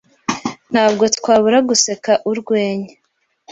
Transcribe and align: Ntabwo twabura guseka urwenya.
Ntabwo 0.71 1.03
twabura 1.17 1.57
guseka 1.69 2.11
urwenya. 2.29 2.91